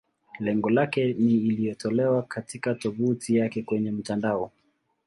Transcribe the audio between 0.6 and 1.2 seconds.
lake